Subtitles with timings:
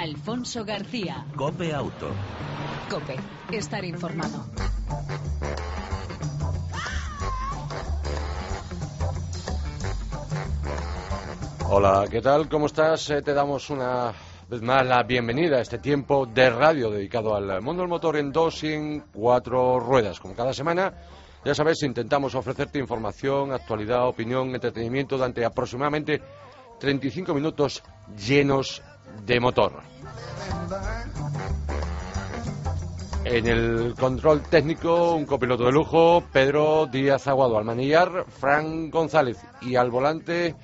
[0.00, 1.26] Alfonso García.
[1.36, 2.08] Cope Auto.
[2.88, 3.16] Cope,
[3.52, 4.46] estar informado.
[11.68, 12.48] Hola, ¿qué tal?
[12.48, 13.10] ¿Cómo estás?
[13.10, 14.14] Eh, te damos una
[14.48, 18.32] vez más la bienvenida a este tiempo de radio dedicado al mundo del motor en
[18.32, 20.18] dos y en cuatro ruedas.
[20.18, 20.94] Como cada semana,
[21.44, 26.22] ya sabes, intentamos ofrecerte información, actualidad, opinión, entretenimiento durante aproximadamente
[26.78, 27.82] 35 minutos
[28.16, 28.82] llenos
[29.24, 29.82] de motor.
[33.24, 37.58] En el control técnico, un copiloto de lujo, Pedro Díaz Aguado.
[37.58, 39.38] Al manillar, Fran González.
[39.60, 40.54] Y al volante,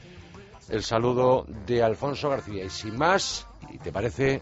[0.70, 2.64] el saludo de Alfonso García.
[2.64, 4.40] Y sin más, y te parece,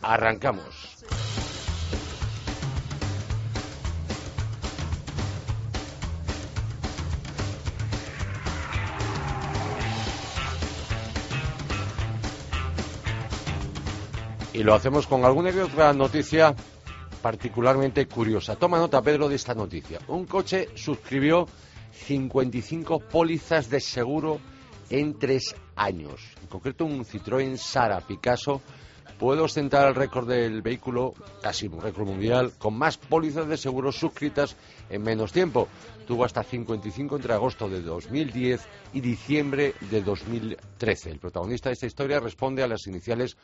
[0.00, 1.04] arrancamos.
[14.56, 16.54] Y lo hacemos con alguna que otra noticia
[17.20, 18.56] particularmente curiosa.
[18.56, 19.98] Toma nota, Pedro, de esta noticia.
[20.08, 21.46] Un coche suscribió
[21.92, 24.40] 55 pólizas de seguro
[24.88, 26.22] en tres años.
[26.40, 28.62] En concreto, un Citroën Sara Picasso
[29.18, 33.92] puede ostentar el récord del vehículo, casi un récord mundial, con más pólizas de seguro
[33.92, 34.56] suscritas
[34.88, 35.68] en menos tiempo.
[36.06, 41.10] Tuvo hasta 55 entre agosto de 2010 y diciembre de 2013.
[41.10, 43.36] El protagonista de esta historia responde a las iniciales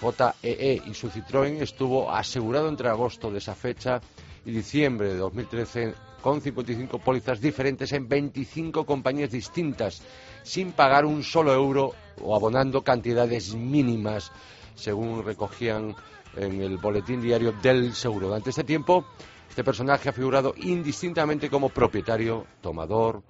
[0.00, 4.00] JEE y su Citroën estuvo asegurado entre agosto de esa fecha
[4.44, 10.02] y diciembre de 2013 con 55 pólizas diferentes en 25 compañías distintas,
[10.44, 14.30] sin pagar un solo euro o abonando cantidades mínimas,
[14.74, 15.94] según recogían
[16.36, 18.28] en el boletín diario del seguro.
[18.28, 19.04] Durante este tiempo,
[19.48, 23.22] este personaje ha figurado indistintamente como propietario, tomador,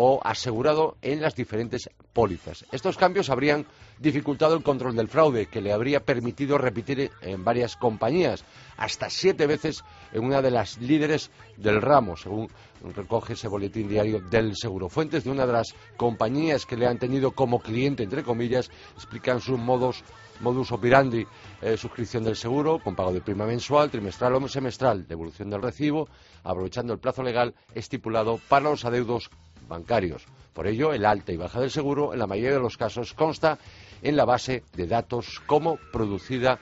[0.00, 2.64] o asegurado en las diferentes pólizas.
[2.70, 3.66] Estos cambios habrían
[3.98, 8.44] dificultado el control del fraude, que le habría permitido repetir en varias compañías,
[8.76, 9.82] hasta siete veces
[10.12, 12.48] en una de las líderes del ramo, según
[12.94, 14.88] recoge ese boletín diario del seguro.
[14.88, 19.40] Fuentes de una de las compañías que le han tenido como cliente, entre comillas, explican
[19.40, 20.04] sus modos
[20.40, 21.26] modus operandi,
[21.60, 26.08] eh, suscripción del seguro con pago de prima mensual, trimestral o semestral, devolución del recibo,
[26.44, 29.30] aprovechando el plazo legal estipulado para los adeudos
[29.68, 30.26] bancarios.
[30.52, 33.58] Por ello, el alta y baja del seguro, en la mayoría de los casos, consta
[34.02, 36.58] en la base de datos como producida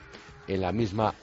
[0.47, 1.13] en la misma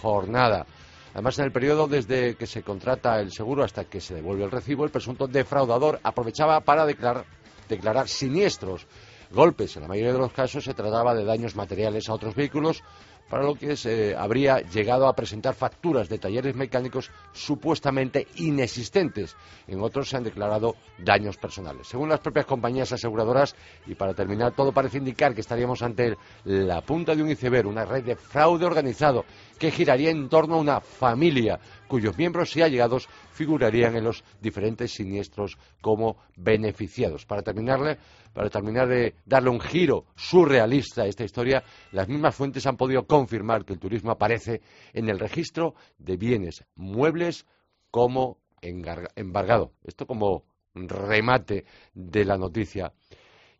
[0.00, 0.66] jornada.
[1.12, 4.50] Además, en el periodo desde que se contrata el seguro hasta que se devuelve el
[4.50, 7.24] recibo, el presunto defraudador aprovechaba para declarar,
[7.68, 8.86] declarar siniestros,
[9.32, 9.74] golpes.
[9.76, 12.82] En la mayoría de los casos se trataba de daños materiales a otros vehículos
[13.30, 19.36] para lo que se habría llegado a presentar facturas de talleres mecánicos supuestamente inexistentes.
[19.68, 21.86] En otros se han declarado daños personales.
[21.86, 23.54] Según las propias compañías aseguradoras,
[23.86, 27.84] y para terminar, todo parece indicar que estaríamos ante la punta de un iceberg, una
[27.84, 29.24] red de fraude organizado
[29.58, 34.94] que giraría en torno a una familia cuyos miembros y allegados figurarían en los diferentes
[34.94, 37.26] siniestros como beneficiados.
[37.26, 37.98] Para terminarle,
[38.32, 43.08] para terminar de darle un giro surrealista a esta historia, las mismas fuentes han podido
[43.08, 44.60] confirmar que el turismo aparece
[44.92, 47.44] en el registro de bienes muebles
[47.90, 49.72] como embargado.
[49.82, 52.92] Esto como remate de la noticia.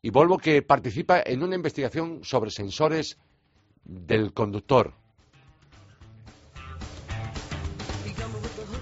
[0.01, 3.19] Y Volvo que participa en una investigación sobre sensores
[3.83, 5.00] del conductor.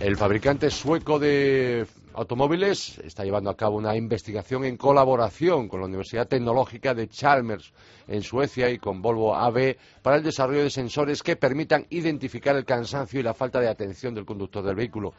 [0.01, 5.87] El fabricante sueco de automóviles está llevando a cabo una investigación en colaboración con la
[5.87, 7.73] Universidad Tecnológica de Chalmers
[8.07, 12.65] en Suecia y con Volvo AB para el desarrollo de sensores que permitan identificar el
[12.65, 15.15] cansancio y la falta de atención del conductor del vehículo.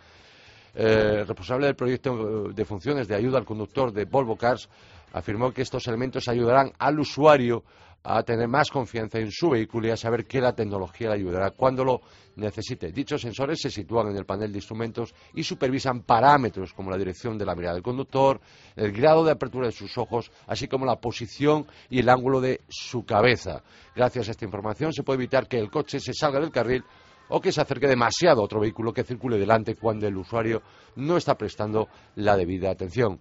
[0.74, 4.70] Eh, responsable del proyecto de funciones de ayuda al conductor de Volvo Cars
[5.12, 7.66] afirmó que estos elementos ayudarán al usuario
[8.04, 11.52] a tener más confianza en su vehículo y a saber que la tecnología le ayudará
[11.52, 12.02] cuando lo
[12.36, 12.92] necesite.
[12.92, 17.38] Dichos sensores se sitúan en el panel de instrumentos y supervisan parámetros como la dirección
[17.38, 18.40] de la mirada del conductor,
[18.76, 22.62] el grado de apertura de sus ojos, así como la posición y el ángulo de
[22.70, 23.64] su cabeza.
[23.96, 26.84] Gracias a esta información se puede evitar que el coche se salga del carril
[27.30, 30.62] o que se acerque demasiado a otro vehículo que circule delante cuando el usuario
[30.96, 33.20] no está prestando la debida atención.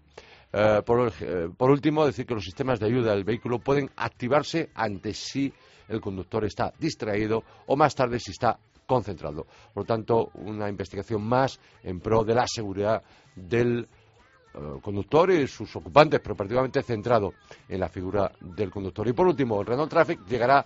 [0.52, 5.18] Eh, eh, por, último, decir que los sistemas de ayuda del vehículo pueden activarse antes
[5.18, 5.52] si
[5.88, 9.46] el conductor está distraído o más tarde si está concentrado.
[9.74, 13.02] Por lo tanto, una investigación más en pro de la seguridad
[13.34, 13.86] del
[14.54, 17.34] eh, conductor y sus ocupantes, pero particularmente centrado
[17.68, 19.06] en la figura del conductor.
[19.06, 20.64] Y por último, el Renault Traffic llegará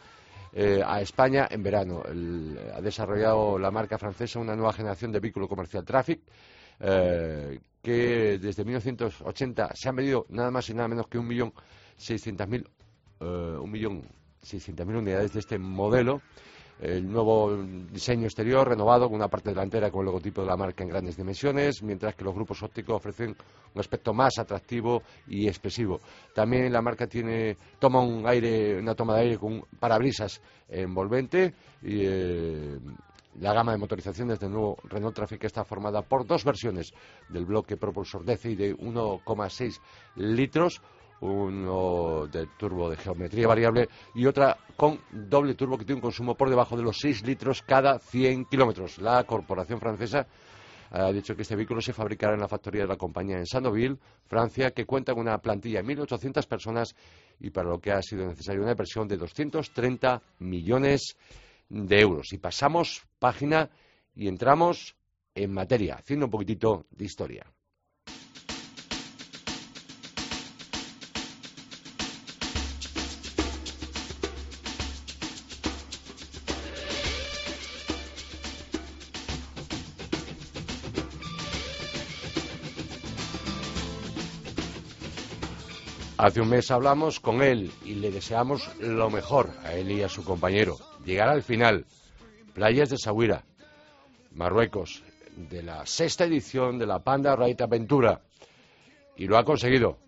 [0.84, 2.02] a España en verano.
[2.04, 6.20] ha desarrollado la marca francesa una nueva generación de vehículo comercial Traffic
[6.82, 11.52] eh, que desde 1980 se han vendido nada más y nada menos que un millón
[11.96, 12.68] seiscientas mil
[13.20, 16.20] eh, unidades de este modelo
[16.82, 17.56] el nuevo
[17.92, 21.16] diseño exterior renovado con una parte delantera con el logotipo de la marca en grandes
[21.16, 23.36] dimensiones, mientras que los grupos ópticos ofrecen
[23.72, 26.00] un aspecto más atractivo y expresivo.
[26.34, 32.00] También la marca tiene toma un aire, una toma de aire con parabrisas envolvente y
[32.04, 32.78] eh,
[33.40, 36.92] la gama de motorizaciones del nuevo Renault Trafic está formada por dos versiones
[37.28, 39.80] del bloque propulsor DCI de 1,6
[40.16, 40.82] litros
[41.22, 46.34] uno de turbo de geometría variable y otra con doble turbo que tiene un consumo
[46.34, 48.98] por debajo de los 6 litros cada 100 kilómetros.
[48.98, 50.26] La corporación francesa
[50.90, 53.96] ha dicho que este vehículo se fabricará en la factoría de la compañía en Sandouville,
[54.26, 56.94] Francia, que cuenta con una plantilla de 1.800 personas
[57.40, 61.16] y para lo que ha sido necesaria una inversión de 230 millones
[61.72, 62.32] euros.
[62.32, 63.70] Y pasamos página
[64.14, 64.94] y entramos
[65.34, 67.46] en materia, haciendo un poquitito de historia.
[86.22, 90.08] Hace un mes hablamos con él y le deseamos lo mejor a él y a
[90.08, 90.91] su compañero.
[91.04, 91.84] Llegar al final.
[92.54, 93.42] Playas de Sahuira,
[94.34, 95.02] Marruecos,
[95.36, 98.20] de la sexta edición de la Panda Raid Aventura.
[99.16, 99.98] Y lo ha conseguido.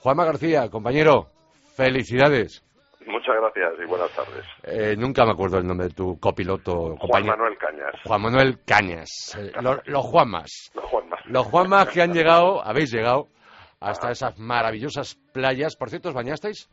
[0.00, 1.28] Juanma García, compañero,
[1.74, 2.64] felicidades.
[3.06, 4.44] Muchas gracias y buenas tardes.
[4.62, 6.96] Eh, nunca me acuerdo el nombre de tu copiloto.
[6.98, 7.94] Juan Manuel Cañas.
[8.04, 9.36] Juan Manuel Cañas.
[9.38, 10.70] Eh, los, los Juanmas.
[10.74, 11.20] Los Juanmas.
[11.26, 13.28] Los Juanmas que han llegado, habéis llegado
[13.80, 15.76] hasta esas maravillosas playas.
[15.76, 16.68] Por cierto, ¿os bañasteis?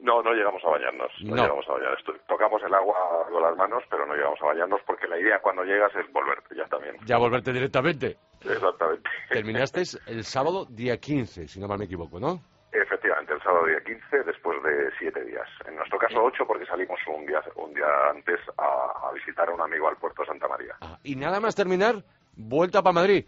[0.00, 1.10] No, no llegamos a bañarnos.
[1.24, 1.42] No, No.
[1.42, 2.02] llegamos a bañarnos.
[2.28, 2.96] Tocamos el agua
[3.30, 6.54] con las manos, pero no llegamos a bañarnos porque la idea cuando llegas es volverte
[6.54, 6.96] ya también.
[7.04, 8.16] Ya volverte directamente.
[8.44, 9.08] Exactamente.
[9.30, 12.40] Terminasteis el sábado día 15, si no mal me equivoco, ¿no?
[12.70, 15.48] Efectivamente, el sábado día 15, después de siete días.
[15.66, 19.52] En nuestro caso, ocho, porque salimos un día, un día antes a, a visitar a
[19.54, 20.74] un amigo al puerto de Santa María.
[20.82, 22.04] Ah, y nada más terminar,
[22.36, 23.24] vuelta para Madrid.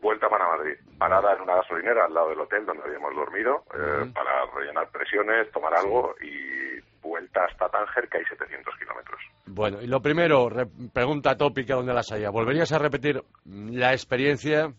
[0.00, 0.76] Vuelta para Madrid.
[0.98, 5.50] Parada en una gasolinera al lado del hotel donde habíamos dormido eh, para rellenar presiones,
[5.52, 9.20] tomar algo y vuelta hasta Tánger, que hay 700 kilómetros.
[9.46, 12.30] Bueno, y lo primero, re- pregunta tópica donde las haya.
[12.30, 14.72] ¿Volverías a repetir la experiencia?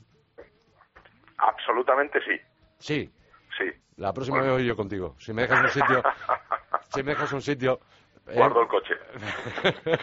[1.37, 2.39] Absolutamente sí,
[2.79, 3.11] Sí.
[3.57, 3.65] sí.
[3.97, 4.53] La próxima Bueno.
[4.53, 5.15] vez voy yo contigo.
[5.19, 6.03] Si me dejas un sitio,
[6.89, 7.79] si me dejas un sitio.
[8.27, 8.95] eh, Guardo el coche.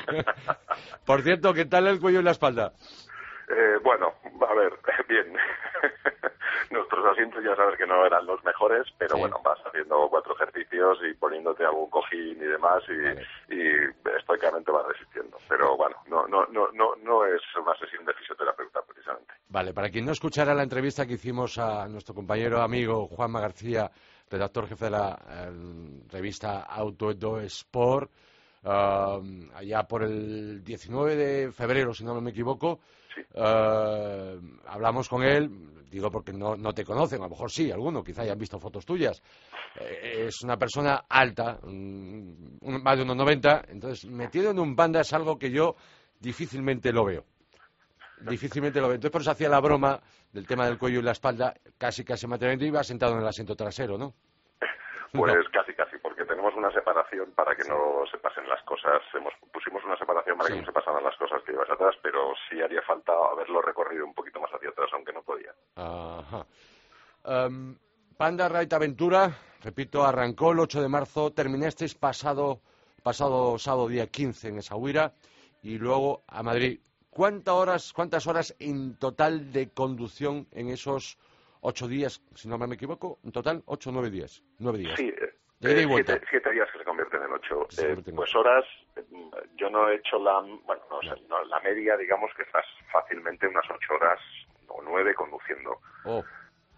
[1.07, 2.73] Por cierto, ¿qué tal el cuello y la espalda?
[3.51, 4.13] Eh, bueno,
[4.49, 4.73] a ver,
[5.09, 5.33] bien.
[6.71, 9.21] Nuestros asientos ya sabes que no eran los mejores, pero Sí.
[9.21, 13.27] bueno, vas haciendo cuatro ejercicios y poniéndote algún cojín y demás y, Vale.
[13.49, 15.39] y estoicamente vas resistiendo.
[15.49, 19.33] Pero bueno, no, no, no, no, no es una sesión de fisioterapeuta precisamente.
[19.49, 23.91] Vale, para quien no escuchara la entrevista que hicimos a nuestro compañero amigo Juanma García,
[24.31, 28.11] redactor jefe de la eh, revista Autoedo Sport,
[28.63, 32.81] eh, allá por el 19 de febrero, si no me equivoco,
[33.35, 35.51] Eh, hablamos con él,
[35.91, 38.85] digo porque no, no te conocen, a lo mejor sí, alguno, quizá hayan visto fotos
[38.85, 39.23] tuyas.
[39.81, 44.75] Eh, es una persona alta, mm, un- más de unos 90, entonces metido en un
[44.77, 45.77] banda es algo que yo
[46.21, 47.25] difícilmente lo veo.
[48.21, 48.97] Difícilmente lo veo.
[48.97, 50.01] Entonces por eso hacía la broma
[50.33, 53.55] del tema del cuello y la espalda, casi casi materialmente iba sentado en el asiento
[53.55, 54.15] trasero, ¿no?
[55.13, 55.51] Pues No.
[55.53, 59.01] casi, casi, porque tenemos una separación para que no se pasen las cosas.
[59.15, 60.55] Hemos, pusimos una separación para Sí.
[60.55, 64.05] que no se pasaran las cosas que llevas atrás, pero sí haría falta haberlo recorrido
[64.05, 65.55] un poquito más hacia atrás, aunque no podía.
[65.77, 66.47] Ajá.
[67.25, 67.77] Em,
[68.17, 69.31] Panda Raid Aventura,
[69.63, 72.61] repito, arrancó el 8 de marzo, terminasteis pasado,
[73.03, 75.13] pasado sábado día 15 en Essahuira
[75.63, 76.81] y luego a Madrid.
[77.11, 81.19] ¿Cuántas horas, ¿Cuántas horas en total de conducción en esos
[81.61, 83.19] ocho días, si no me equivoco?
[83.25, 84.43] En total, ocho o nueve días.
[84.59, 84.95] Nueve días.
[84.97, 86.13] Sí, eh, De ida y eh, vuelta.
[86.13, 87.67] siete, siete días que se convierten en ocho.
[87.79, 88.65] Eh, pues horas,
[88.97, 89.05] eh,
[89.57, 93.47] yo no he hecho la, bueno, no, sé, no, la media, digamos que estás fácilmente
[93.47, 94.21] unas ocho horas
[94.69, 95.81] o nueve conduciendo.
[96.05, 96.23] Oh,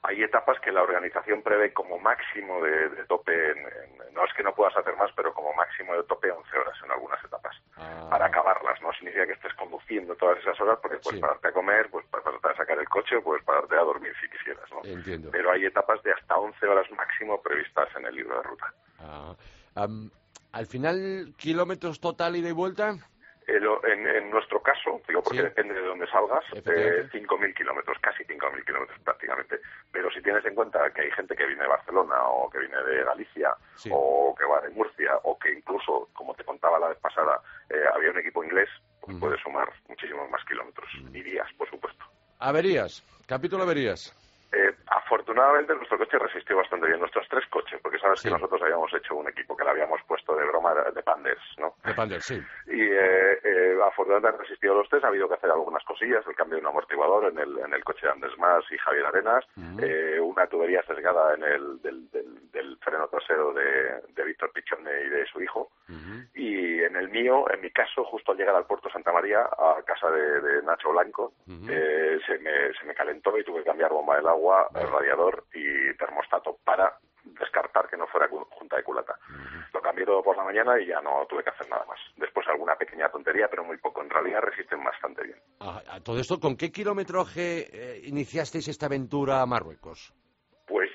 [0.02, 4.32] Hay etapas que la organización prevé como máximo de, de tope, en- en- no es
[4.34, 7.54] que no puedas hacer más, pero como máximo de tope 11 horas en algunas etapas.
[7.76, 11.20] ah, Para acabarlas, no significa que estés conduciendo todas esas horas, porque puedes Sí.
[11.20, 14.28] pararte a comer, pues pararte a sacar el coche, o puedes pararte a dormir si
[14.30, 14.80] quisieras, ¿no?
[14.84, 15.30] Entiendo.
[15.30, 18.74] Pero hay etapas de hasta 11 horas máximo previstas en el libro de ruta.
[18.98, 19.34] Ah,
[20.52, 22.94] al final, kilómetros total ida y vuelta.
[23.56, 25.44] En, en nuestro caso, digo porque Sí.
[25.44, 29.60] depende de dónde salgas, eh, 5.000 kilómetros, casi 5.000 kilómetros prácticamente.
[29.90, 32.76] Pero si tienes en cuenta que hay gente que viene de Barcelona o que viene
[32.82, 33.90] de Galicia Sí.
[33.92, 37.82] o que va de Murcia o que incluso, como te contaba la vez pasada, eh,
[37.94, 38.68] había un equipo inglés,
[39.00, 39.20] pues Ujú.
[39.26, 42.04] puedes sumar muchísimos más kilómetros y días, por supuesto.
[42.38, 44.14] Averías, capítulo averías.
[44.52, 48.92] Eh, afortunadamente nuestro coche resistió bastante bien, nuestros tres coches, porque sabes que nosotros habíamos
[48.92, 51.74] hecho un equipo que le habíamos puesto de broma de Panders, ¿no?
[51.84, 52.42] De Panders, sí.
[52.66, 56.34] Y eh, eh, afortunadamente han resistido los tres, ha habido que hacer algunas cosillas, el
[56.34, 59.44] cambio de un amortiguador en el, en el coche de Andrés Más y Javier Arenas,
[59.80, 62.19] eh, una tubería sesgada en el del, del,
[62.90, 65.70] freno trasero de, de Víctor Pichone y de su hijo,
[66.34, 69.82] y en el mío, en mi caso, justo al llegar al puerto Santa María, a
[69.86, 74.28] casa de, Nacho Blanco, se, me, se me calentó y tuve que cambiar bomba del
[74.28, 79.18] agua, radiador y termostato para descartar que no fuera junta de culata.
[79.72, 81.98] Lo cambié todo por la mañana y ya no tuve que hacer nada más.
[82.16, 84.02] Después alguna pequeña tontería, pero muy poco.
[84.02, 85.38] En realidad resisten bastante bien.
[86.02, 90.12] todo esto, ¿con qué kilometraje eh, iniciasteis esta aventura a Marruecos?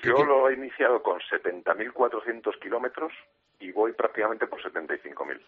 [0.02, 3.12] Pues yo lo he iniciado con 70.400 kilómetros
[3.58, 5.40] y voy prácticamente por 75.000.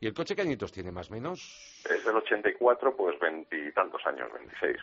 [0.00, 1.40] ¿Y el coche qué añitos tiene, más o menos?
[1.88, 4.76] Es del 84, pues veintitantos años, 26,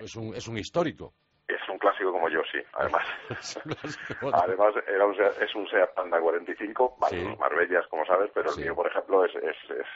[0.00, 1.12] es, un, es un histórico.
[1.46, 3.06] Es un clásico como yo, sí, además.
[4.32, 8.74] además, era un, es un Seat Panda 45, vale, Marbellas, como sabes, pero el mío,
[8.74, 9.86] por ejemplo, es, es, es,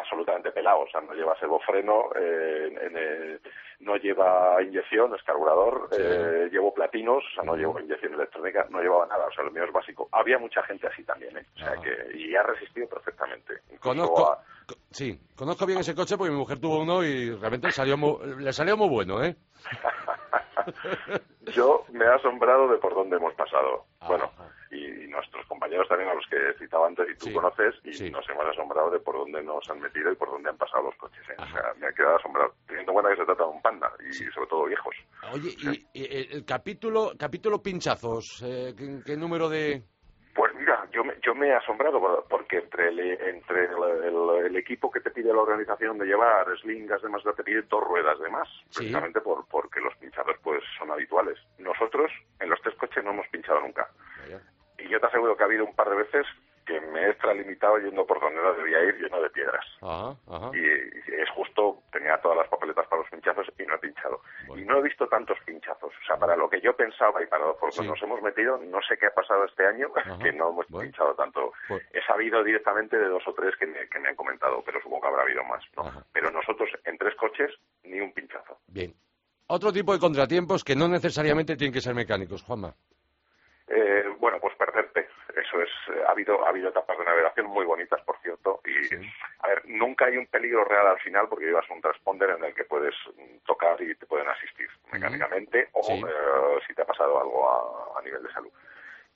[0.00, 3.40] absolutamente pelado, o sea, no lleva servofreno, eh, en,
[3.80, 8.80] no lleva inyección, es carburador, eh, llevo platinos, o sea, no llevo inyección electrónica, no
[8.80, 10.08] llevaba nada, o sea, lo mío es básico.
[10.12, 11.46] Había mucha gente así también, ¿eh?
[11.56, 13.60] O sea, que, y ha resistido perfectamente.
[13.80, 14.36] Conozco,
[14.90, 17.96] sí, conozco bien ese coche porque mi mujer tuvo uno y realmente salió
[18.38, 19.34] le salió muy bueno, ¿eh?
[21.52, 23.86] Yo me he asombrado de por dónde hemos pasado.
[24.06, 24.30] Bueno,
[24.70, 28.46] y, nuestros compañeros también, a los que citaba antes y tú conoces, y nos hemos
[28.46, 31.28] asombrado de por dónde nos han metido y por dónde han pasado los coches.
[31.28, 31.34] ¿eh?
[31.38, 33.92] O sea, me ha quedado asombrado, teniendo en cuenta que se trata de un panda
[34.08, 34.94] y sobre todo viejos.
[35.32, 35.54] Oye,
[35.92, 38.74] y, el capítulo, capítulo pinchazos, eh,
[39.04, 39.82] ¿qué número de...?
[41.22, 45.98] Yo me, he asombrado porque entre el, entre el, equipo que te pide la organización
[45.98, 50.36] de llevar slingas, demás, te pide dos ruedas de más, precisamente por, porque los pinchados
[50.42, 51.38] pues son habituales.
[51.58, 52.10] Nosotros
[52.40, 53.88] en los tres coches no hemos pinchado nunca.
[54.78, 56.26] Y yo te aseguro que ha habido un par de veces
[56.70, 59.66] que me he extralimitado yendo por donde no debía ir, lleno de piedras.
[60.54, 60.64] Y,
[61.20, 64.20] es justo, tenía todas las papeletas para los pinchazos y no he pinchado.
[64.56, 65.92] Y no he visto tantos pinchazos.
[65.92, 68.78] O sea, para lo que yo pensaba y para lo que nos hemos metido, no
[68.82, 69.88] sé qué ha pasado este año,
[70.22, 71.52] que no hemos pinchado tanto.
[71.66, 74.80] Pues he sabido directamente de dos o tres que me, que me han comentado, pero
[74.80, 75.64] supongo que habrá habido más.
[76.12, 77.50] Pero nosotros, en tres coches,
[77.82, 78.58] ni un pinchazo.
[78.68, 78.94] Bien.
[79.48, 82.72] Otro tipo de contratiempos que no necesariamente tienen que ser mecánicos, Juanma.
[83.66, 85.08] Eh, bueno, pues perderte
[85.62, 88.94] eso es, eh, ha habido, ha habido etapas de navegación muy bonitas, por cierto, y
[89.40, 92.54] a ver, nunca hay un peligro real al final porque llevas un transponder en el
[92.54, 92.94] que puedes
[93.46, 98.22] tocar y te pueden asistir mecánicamente o eh, si te ha pasado algo a, nivel
[98.22, 98.50] de salud.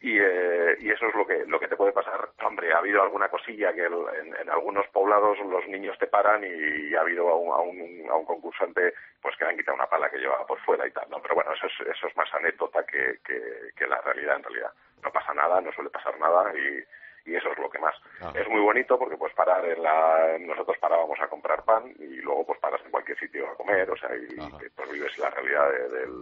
[0.05, 2.29] Y, eh, y, eso es lo que lo que te puede pasar.
[2.45, 7.01] Hombre, ha habido alguna cosilla que en, algunos poblados los niños te paran y, ha
[7.01, 8.93] habido a un, a, un, concursante
[9.23, 11.09] pues que le han quitado una pala que llevaba por fuera y tal.
[11.09, 11.23] ¿no?
[11.23, 15.11] Pero bueno, eso es, eso es más anécdota que, que la realidad en realidad no
[15.11, 16.85] pasa nada, no suele pasar nada y,
[17.33, 17.95] eso es lo que más.
[18.35, 20.37] Es muy bonito porque pues parar en la...
[20.41, 23.97] Nosotros parábamos a comprar pan y luego pues paras en cualquier sitio a comer, o
[23.97, 24.29] sea, y,
[24.59, 25.71] que, pues vives la realidad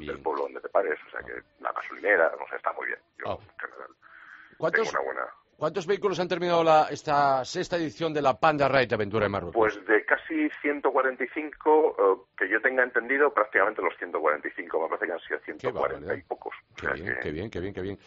[0.00, 2.98] del, pueblo donde te pares, o sea, que la gasolinera, no sé, está muy bien.
[3.18, 3.38] Yo,
[4.58, 4.92] ¿Cuántos,
[5.56, 9.54] ¿Cuántos vehículos han terminado la, esta sexta edición de la Panda Ride Aventura en Marruecos?
[9.54, 15.12] Pues de casi 145, eh, que yo tenga entendido, prácticamente los 145, me parece que
[15.12, 16.54] han sido 140 y pocos.
[16.76, 17.98] Qué bien, qué bien, qué bien, qué bien.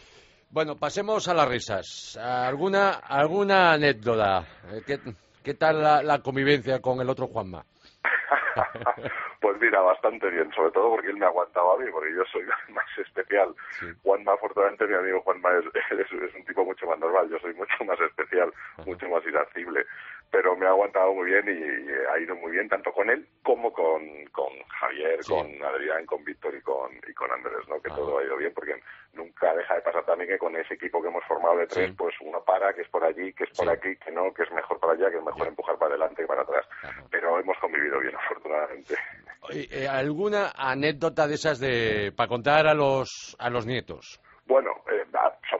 [0.50, 2.16] Bueno, pasemos a las risas.
[2.16, 4.44] ¿Alguna, alguna anécdota?
[4.86, 4.98] ¿Qué,
[5.44, 7.64] qué tal la, convivencia con el otro Juanma?
[9.40, 12.42] pues mira, bastante bien, sobre todo porque él me aguantaba a mí, porque yo soy
[12.72, 13.54] más especial.
[14.02, 17.84] Juanma, afortunadamente, mi amigo Juanma es, es, un tipo mucho más normal, yo soy mucho
[17.84, 18.52] más especial,
[18.86, 19.84] mucho más irascible
[20.30, 23.72] pero me ha aguantado muy bien y ha ido muy bien tanto con él como
[23.72, 24.02] con,
[24.32, 27.80] con Javier, con Adrián, con Víctor y con, y con Andrés, ¿no?
[27.80, 28.74] Que todo ha ido bien porque
[29.14, 32.14] nunca deja de pasar también que con ese equipo que hemos formado de tres, pues
[32.20, 34.78] uno para, que es por allí, que es por aquí, que no, que es mejor
[34.78, 36.66] para allá, que es mejor empujar para adelante que para atrás.
[37.10, 38.94] Pero hemos convivido bien, afortunadamente.
[39.52, 44.20] Eh, ¿Alguna anécdota de esas de para contar a los, a los nietos?
[44.46, 45.04] Bueno, eh,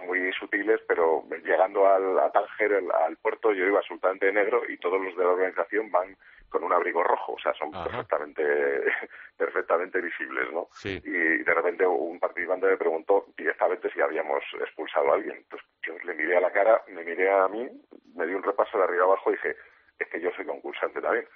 [0.07, 5.01] muy sutiles, pero llegando al, a Tánger, al puerto, yo iba absolutamente negro y todos
[5.01, 6.17] los de la organización van
[6.49, 8.43] con un abrigo rojo, o sea, son perfectamente
[9.37, 10.69] perfectamente visibles, ¿no?
[10.85, 15.37] Y de repente un participante me preguntó directamente si habíamos expulsado a alguien.
[15.37, 17.69] Entonces yo le miré a la cara, me miré a mí,
[18.15, 19.57] me di un repaso de arriba abajo y dije,
[19.99, 21.27] es que yo soy concursante también.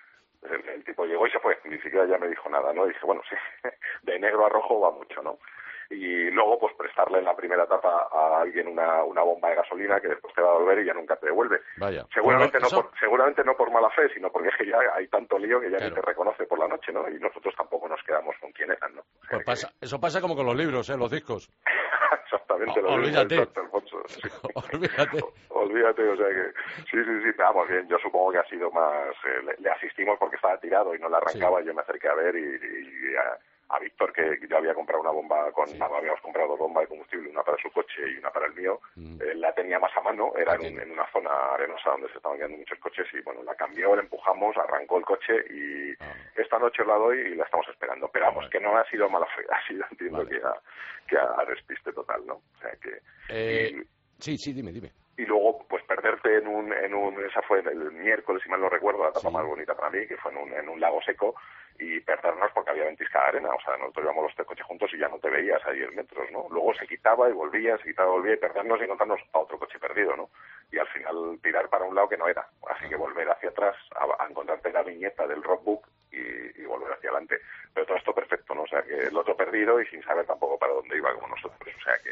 [0.42, 2.86] El, el, tipo llegó y se fue, ni siquiera ya me dijo nada, ¿no?
[2.86, 3.36] Y dije, bueno, sí,
[4.02, 5.38] de negro a rojo va mucho, ¿no?
[5.90, 10.00] Y luego pues prestarle en la primera etapa a alguien una, una bomba de gasolina
[10.00, 11.60] que después te va a volver y ya nunca te devuelve.
[12.14, 15.36] Seguramente, no por, seguramente no por mala fe, sino porque es que ya hay tanto
[15.36, 17.08] lío que ya ni te reconoce por la noche, ¿no?
[17.08, 19.02] Y nosotros tampoco nos quedamos con quién eran, ¿no?
[19.28, 20.96] Pues pasa, eso pasa como con los libros, ¿eh?
[20.96, 21.50] Los discos.
[22.24, 23.38] Exactamente, lo olvídate.
[23.56, 23.98] Alfonso.
[24.10, 24.28] Sí.
[24.72, 25.20] olvídate.
[25.50, 26.52] Olvídate, o sea que
[26.90, 30.18] sí, sí, sí, vamos bien, yo supongo que ha sido más, eh, le, le, asistimos
[30.18, 31.66] porque estaba tirado y no le arrancaba, sí.
[31.66, 33.38] yo me acerqué a ver y, y, y a,
[33.70, 35.78] a, Víctor que yo había comprado una bomba con, sí.
[35.80, 38.80] habíamos comprado dos bombas de combustible, una para su coche y una para el mío,
[38.96, 39.22] mm.
[39.22, 42.16] eh, la tenía más a mano, era en, un, en, una zona arenosa donde se
[42.16, 46.14] estaban quedando muchos coches y bueno, la cambió, la empujamos, arrancó el coche y ah.
[46.36, 48.50] esta noche la doy y la estamos esperando, pero vamos, vale.
[48.50, 50.30] que no ha sido mala fe, ha sido, entiendo vale.
[50.30, 50.54] que, a,
[51.06, 52.34] que a despiste total, ¿no?
[52.34, 53.00] O sea que...
[53.28, 57.42] Eh, y, sí, sí, dime, dime y luego pues perderte en un, en un esa
[57.42, 59.34] fue el miércoles si mal no recuerdo la etapa sí.
[59.34, 61.34] más bonita para mí que fue en un, en un lago seco
[61.80, 63.50] y perdernos porque había ventisca de arena.
[63.54, 65.94] O sea nosotros íbamos los tres coches juntos y ya no te veías a 10
[65.94, 69.20] metros no luego se quitaba y volvía se quitaba y volvía y perdernos y encontrarnos
[69.32, 70.28] a otro coche perdido no
[70.70, 72.46] y al final tirar para un lado que no era.
[72.68, 76.92] Así que volver hacia atrás a, a encontrarte la viñeta del rockbook y, y, volver
[76.92, 77.38] hacia adelante.
[77.74, 80.58] Pero todo esto perfecto no o sea que el otro perdido y sin saber tampoco
[80.58, 81.74] para dónde iba como nosotros.
[81.76, 82.10] O sea que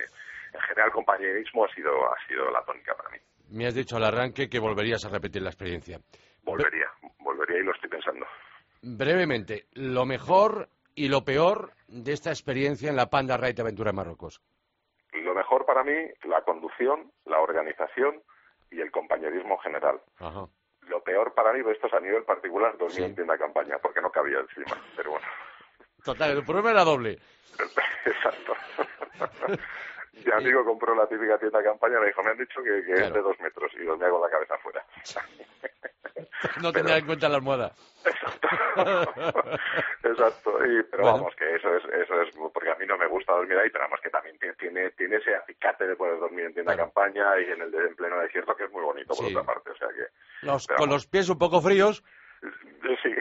[0.55, 3.19] en general compañerismo ha sido ha sido la tónica para mí.
[3.51, 5.99] Me has dicho al arranque que volverías a repetir la experiencia.
[6.43, 6.89] Volvería,
[7.21, 8.27] volvería y lo estoy pensando.
[8.83, 13.97] Brevemente, lo mejor y lo peor de esta experiencia en la Panda Ride Aventura en
[13.97, 14.41] Marruecos.
[15.13, 15.95] Lo mejor para mí,
[16.25, 18.23] la conducción, la organización
[18.71, 20.01] y el compañerismo general.
[20.19, 20.49] Ajá.
[20.89, 23.05] Lo peor para mí, esto es a nivel particular, dormir sí.
[23.05, 25.27] en tienda campaña, porque no cabía encima, pero bueno.
[26.05, 27.19] Total, el problema era doble.
[28.05, 28.55] Exacto.
[30.25, 32.95] Mi amigo compró la típica tienda de campaña, me dijo, me han dicho que, que
[32.95, 33.07] claro.
[33.07, 34.85] es de dos metros y dormía con la cabeza afuera.
[36.63, 36.99] no tenía pero...
[36.99, 37.73] en cuenta la almohada.
[38.05, 38.49] Exacto.
[40.09, 40.67] Exacto.
[40.67, 41.19] Y, pero bueno.
[41.19, 43.85] vamos, que eso es, eso es, porque a mí no me gusta dormir ahí, pero
[43.85, 46.91] vamos que también tiene, tiene ese acicate de poder dormir en tienda claro.
[46.93, 49.35] campaña y en el de, en pleno desierto, que es muy bonito por sí.
[49.35, 49.71] otra parte.
[49.71, 50.47] O sea que.
[50.47, 52.03] Los, con los pies un poco fríos.
[53.03, 53.15] Sí.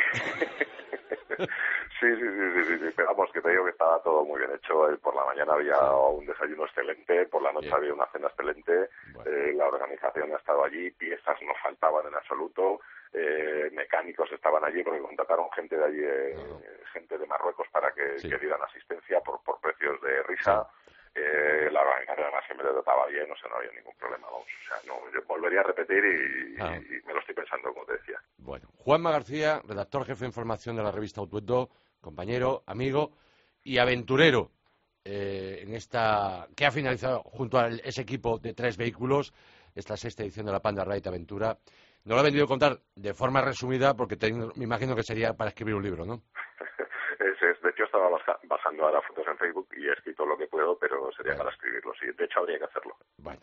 [1.99, 4.51] Sí, sí, sí, sí, sí, pero vamos, que te digo que estaba todo muy bien
[4.53, 4.87] hecho.
[5.01, 8.89] Por la mañana había un desayuno excelente, por la noche había una cena excelente,
[9.25, 12.81] eh, la organización ha estado allí, piezas no faltaban en absoluto,
[13.13, 16.61] eh, mecánicos estaban allí porque contrataron gente de allí, eh, no.
[16.93, 18.29] gente de Marruecos para que, sí.
[18.29, 20.67] que, dieran asistencia por, por precios de risa.
[21.17, 24.45] Eh, la organización además siempre le trataba bien, o sea, no había ningún problema, vamos.
[24.45, 26.77] O sea, no, yo volvería a repetir y, ah.
[26.77, 28.21] y, me lo estoy pensando, como te decía.
[28.37, 33.13] Bueno, Juanma García, redactor jefe de información de la revista Autuendo, compañero, amigo
[33.63, 34.51] y aventurero
[35.03, 39.33] eh, en esta que ha finalizado junto a ese equipo de tres vehículos
[39.73, 41.57] esta sexta edición de la Panda Ride Aventura.
[42.03, 45.33] No lo ha venido a contar de forma resumida porque te, me imagino que sería
[45.33, 46.23] para escribir un libro, ¿no?
[47.77, 48.09] hecho, estaba
[48.43, 51.43] bajando ahora fotos en Facebook y he escrito lo que puedo, pero sería bueno.
[51.43, 51.93] para escribirlo.
[51.99, 52.95] Sí, de hecho, habría que hacerlo.
[53.17, 53.41] Bueno,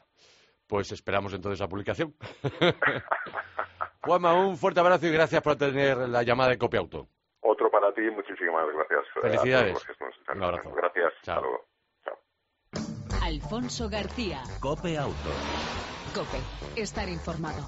[0.67, 2.15] pues esperamos entonces la publicación.
[4.03, 7.09] Juanma, un fuerte abrazo y gracias por tener la llamada de Copiauto.
[7.41, 9.05] Otro para ti, muchísimas gracias.
[9.21, 9.87] Felicidades.
[10.35, 10.73] Un abrazo.
[10.75, 11.13] Gracias.
[11.23, 11.37] Chao.
[11.37, 11.65] Hasta luego.
[12.05, 13.23] Chao.
[13.23, 14.43] Alfonso García.
[14.61, 15.31] Cope Auto.
[16.15, 16.39] Cope.
[16.81, 17.63] Estar informado.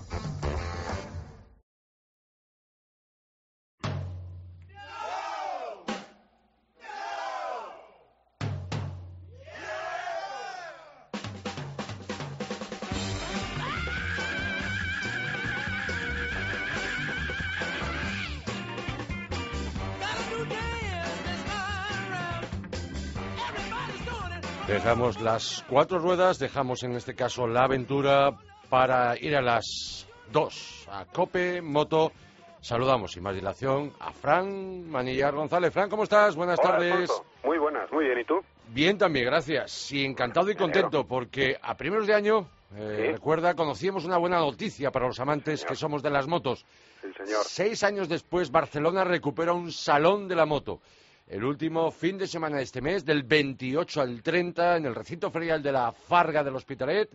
[24.86, 28.36] Dejamos las cuatro ruedas, dejamos en este caso la aventura
[28.70, 32.12] para ir a las dos, a Cope, Moto.
[32.60, 35.72] Saludamos sin más dilación a Fran Manillar González.
[35.72, 36.36] Fran, ¿cómo estás?
[36.36, 36.92] Buenas Hola, tardes.
[36.92, 37.26] Alfonso.
[37.42, 38.20] Muy buenas, muy bien.
[38.20, 38.38] ¿Y tú?
[38.68, 39.90] Bien también, gracias.
[39.90, 42.46] Y encantado y contento porque a primeros de año,
[42.76, 43.12] eh, ¿Sí?
[43.12, 46.64] recuerda, conocíamos una buena noticia para los amantes que somos de las motos.
[47.02, 47.42] Sí, señor.
[47.44, 50.80] Seis años después, Barcelona recupera un salón de la moto
[51.28, 55.30] el último fin de semana de este mes, del 28 al 30, en el recinto
[55.30, 57.08] ferial de la Farga del Hospitalet.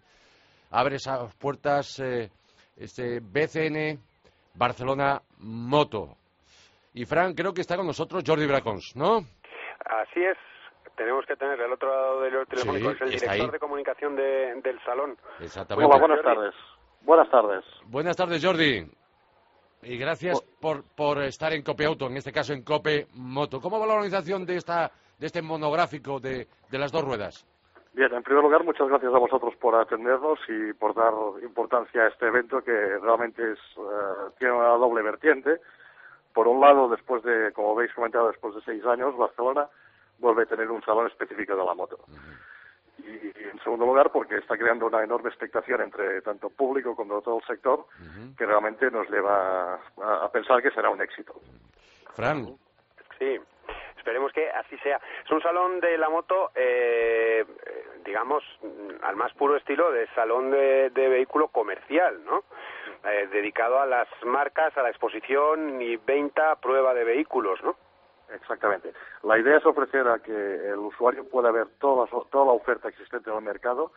[0.71, 2.30] Abre esas puertas eh,
[2.76, 4.00] este BCN
[4.56, 6.17] Barcelona Moto.
[6.93, 9.19] Y Fran, creo que está con nosotros Jordi Bracons, ¿no?
[9.86, 10.38] Así es.
[10.97, 13.50] Tenemos que tener el otro lado del telefónico, sí, es el director ahí.
[13.50, 15.17] de comunicación de, del salón.
[15.39, 15.89] Exactamente.
[15.89, 16.54] Hola, buenas tardes.
[17.02, 17.65] Buenas tardes.
[17.86, 18.86] Buenas tardes, Jordi.
[19.84, 23.60] Y gracias por, por estar en Cope Auto, en este caso en Cope Moto.
[23.60, 27.46] ¿Cómo va la organización de, esta, de este monográfico de, de las dos ruedas?
[27.94, 31.13] Bien, en primer lugar, muchas gracias a vosotros por atendernos y por dar
[31.44, 35.60] importancia a este evento que realmente es, uh, tiene una doble vertiente.
[36.34, 39.67] Por un lado, después de, como habéis comentado, después de seis años, Barcelona
[40.20, 41.98] vuelve a tener un salón específico de la moto.
[42.08, 42.52] Uh -huh
[43.05, 47.39] y en segundo lugar porque está creando una enorme expectación entre tanto público como todo
[47.39, 48.37] el sector uh -huh.
[48.37, 51.33] que realmente nos lleva a, a, pensar que será un éxito.
[52.15, 52.57] Fran.
[53.19, 53.39] Sí,
[54.01, 54.99] Esperemos que así sea.
[55.23, 57.45] Es un salón de la moto, eh,
[58.03, 58.43] digamos,
[59.03, 62.43] al más puro estilo de salón de, vehículo comercial, ¿no?
[63.07, 67.75] Eh, dedicado a las marcas, a la exposición y venta, prueba de vehículos, ¿no?
[68.34, 68.94] Exactamente.
[69.24, 73.30] La idea es ofrecer a que el usuario pueda ver toda, toda la oferta existente
[73.30, 73.91] en el mercado,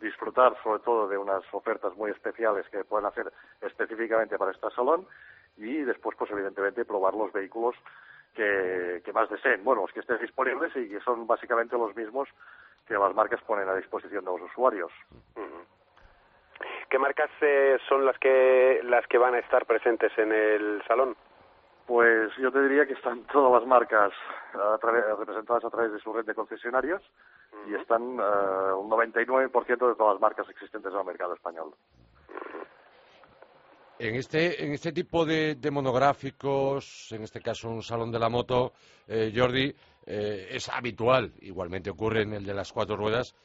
[0.00, 5.06] disfrutar sobre todo de unas ofertas muy especiales que pueden hacer específicamente para este salón
[5.56, 7.76] y después, pues evidentemente, probar los vehículos
[8.34, 9.62] que, más deseen.
[9.62, 12.28] Bueno, los que estén disponibles y que son básicamente los mismos
[12.86, 14.92] que las marcas ponen a disposición de los usuarios.
[16.90, 21.16] ¿Qué marcas eh, son las que las que van a estar presentes en el salón?
[21.86, 24.12] Pues yo te diría que están todas las marcas
[25.18, 27.02] representadas a través de su red de concesionarios
[27.68, 31.74] y están uh, un 99% de todas las marcas existentes en el mercado español.
[33.98, 38.72] En este, en este tipo de, monográficos, en este caso un salón de la moto,
[39.06, 39.72] eh, Jordi,
[40.06, 43.36] eh, es habitual, igualmente ocurre en el de las cuatro ruedas,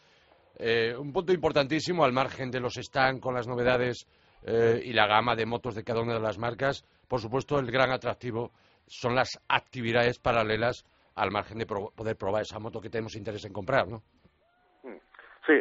[0.57, 4.07] eh, un punto importantísimo al margen de los stands con las novedades
[4.43, 7.91] y la gama de motos de cada una de las marcas, por supuesto el gran
[7.91, 8.51] atractivo
[8.87, 13.53] son las actividades paralelas al margen de poder probar esa moto que tenemos interés en
[13.53, 14.01] comprar, ¿no?
[15.45, 15.55] Sí,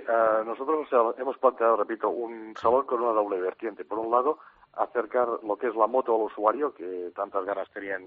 [0.44, 0.86] nosotros
[1.18, 3.86] hemos planteado, repito, un salón con una doble vertiente.
[3.86, 4.38] Por un lado,
[4.74, 8.04] acercar lo que es la moto al usuario, que tantas ganas tenían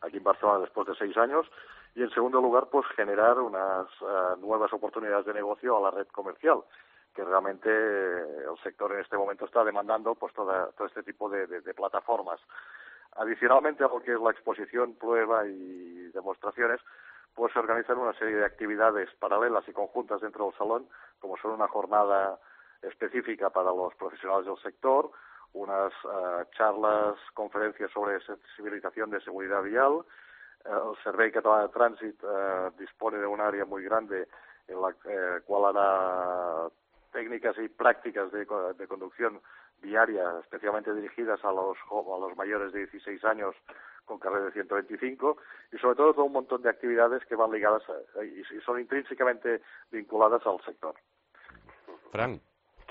[0.00, 1.46] aquí en Barcelona después de seis años,
[1.94, 6.06] y en segundo lugar, pues generar unas eh, nuevas oportunidades de negocio a la red
[6.08, 6.62] comercial,
[7.18, 11.48] que realmente eh, el sector en este momento está demandando pues todo este tipo de,
[11.74, 12.38] plataformas.
[13.16, 16.80] Adicionalmente a lo que es la exposición, prueba y demostraciones,
[17.34, 21.50] pues se organizan una serie de actividades paralelas y conjuntas dentro del salón, como son
[21.50, 22.38] una jornada
[22.82, 25.10] específica para los profesionales del sector,
[25.54, 30.04] unas uh, charlas, conferencias sobre sensibilización de seguridad vial.
[30.64, 34.28] Uh, el Servei Català de uh, dispone de un área muy grande
[34.68, 34.92] en la
[35.44, 36.70] cual hará
[37.12, 39.40] técnicas y prácticas de, conducción
[39.82, 43.54] diaria, especialmente dirigidas a los, a los mayores de 16 años
[44.04, 45.36] con carrera de 125
[45.72, 47.82] y sobre todo todo un montón de actividades que van ligadas
[48.22, 50.94] y son intrínsecamente vinculadas al sector.
[52.10, 52.40] Fran.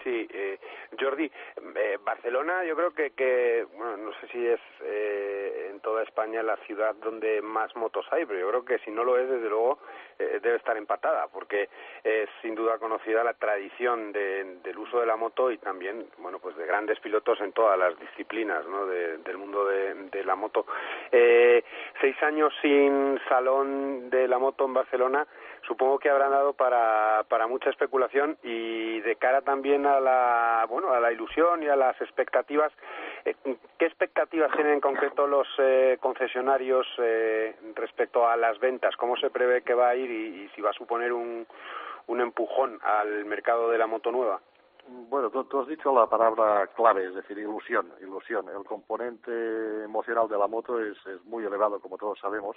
[0.07, 0.57] Sí, eh,
[0.97, 1.29] Jordi,
[1.75, 6.41] eh, Barcelona yo creo que, que, bueno, no sé si es eh, en toda España
[6.41, 9.49] la ciudad donde más motos hay, pero yo creo que si no lo es, desde
[9.49, 9.79] luego
[10.17, 11.67] eh, debe estar empatada, porque
[12.05, 16.55] es sin duda conocida la tradición del uso de la moto y también, bueno, pues
[16.55, 18.85] de grandes pilotos en todas las disciplinas, ¿no?
[18.85, 20.65] del mundo de, de la moto.
[21.11, 21.65] Eh,
[21.99, 25.27] seis años sin salón de la moto en Barcelona
[25.67, 30.91] supongo que habrán dado para, para mucha especulación y de cara también a la bueno
[30.91, 32.71] a la ilusión y a las expectativas
[33.25, 33.35] eh,
[33.77, 39.29] qué expectativas tienen en concreto los eh, concesionarios eh, respecto a las ventas cómo se
[39.29, 41.45] prevé que va a ir y, si va a suponer un,
[42.07, 44.39] un empujón al mercado de la moto nueva
[45.09, 48.47] bueno, tú, has dicho la palabra clave, es decir, ilusión, ilusión.
[48.47, 52.55] El componente emocional de la moto es, es muy elevado, como todos sabemos,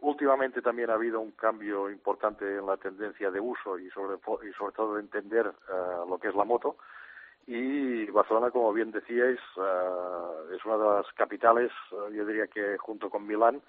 [0.00, 4.16] Últimamente también ha habido un cambio importante en la tendencia de uso y sobre,
[4.48, 5.72] y sobre todo de entender eh,
[6.08, 6.76] lo que es la moto.
[7.46, 12.76] Y Barcelona, como bien decíais, eh, es una de las capitales, eh, yo diría que
[12.76, 13.62] junto con Milán,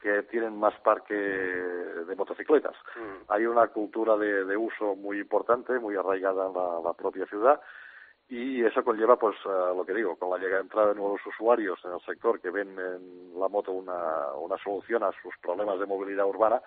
[0.00, 2.74] que tienen más parque de motocicletas.
[2.96, 3.32] Mm.
[3.32, 7.60] Hay una cultura de, de, uso muy importante, muy arraigada en la, la propia ciudad
[8.28, 11.92] y eso conlleva, pues, lo que digo, con la llegada entrada de nuevos usuarios en
[11.92, 16.26] el sector que ven en la moto una, una solución a sus problemas de movilidad
[16.26, 16.62] urbana,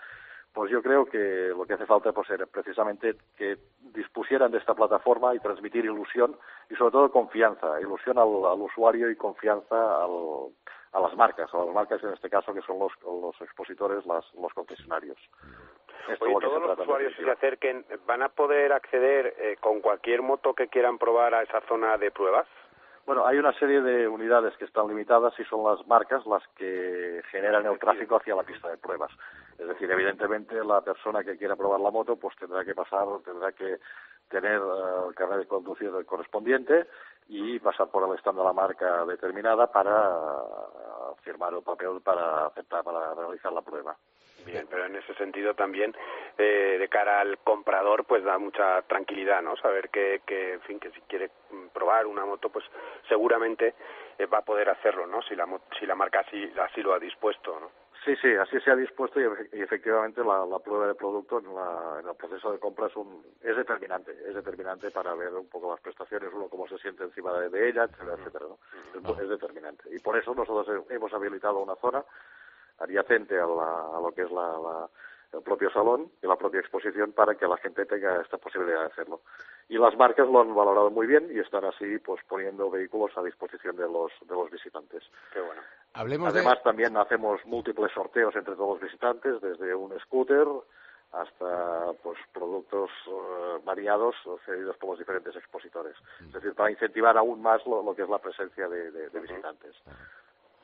[0.54, 3.58] pues yo creo que lo que hace falta pues, es precisamente que
[3.94, 6.36] dispusieran de esta plataforma y transmitir ilusión
[6.70, 10.52] y sobre todo confianza, ilusión al, al usuario y confianza al,
[10.94, 14.26] a las marcas, a las marcas en este caso que son los, los expositores, las,
[14.34, 15.18] los concesionarios.
[16.20, 20.54] Oye, todos los usuarios que se acerquen van a poder acceder eh, con cualquier moto
[20.54, 22.48] que quieran probar a esa zona de pruebas.
[23.06, 27.22] Bueno, hay una serie de unidades que están limitadas y son las marcas las que
[27.32, 29.12] generan el tráfico hacia la pista de pruebas.
[29.58, 33.54] Es decir, evidentemente la persona que quiera probar la moto pues tendrá que pasar, tendrá
[33.54, 33.78] que
[34.30, 36.88] tener eh, el carnet de conducir correspondiente
[37.30, 39.92] y pasar por el stand de la marca determinada para
[41.24, 43.96] firmar el papel para aceptar, para realizar la prueba.
[44.48, 45.94] Bien, pero en ese sentido también,
[46.38, 49.58] eh, de cara al comprador, pues da mucha tranquilidad, ¿no?
[49.58, 51.30] Saber que, que, en fin, que si quiere
[51.74, 52.64] probar una moto, pues
[53.10, 53.76] seguramente
[54.18, 55.22] eh, va a poder hacerlo, ¿no?
[55.24, 55.46] Si la,
[55.78, 57.72] si la marca así, así lo ha dispuesto, ¿no?
[58.06, 61.98] Sí, sí, así se ha dispuesto y, efectivamente la, la, prueba de producto en, la,
[62.00, 65.72] en, el proceso de compra es, un, es determinante, es determinante para ver un poco
[65.72, 68.58] las prestaciones, uno cómo se siente encima de, ella, etcétera, etcétera, ¿no?
[69.14, 69.94] es, es, determinante.
[69.94, 72.02] Y por eso nosotros hemos habilitado una zona
[72.80, 74.88] adyacente a, a lo que es la,
[75.34, 78.88] el propio salón y la propia exposición para que la gente tenga esta posibilidad de
[78.88, 79.22] hacerlo.
[79.70, 83.24] Y las marcas lo han valorado muy bien y están así pues poniendo vehículos a
[83.24, 85.04] disposición de los, de los visitantes.
[85.34, 85.62] Qué bueno.
[85.94, 90.48] Además también hacemos múltiples sorteos entre todos los visitantes, desde un scooter
[91.12, 95.96] hasta pues productos uh, variados cedidos por los diferentes expositores.
[96.20, 99.76] Es decir, para incentivar aún más lo, que es la presencia de, de visitantes.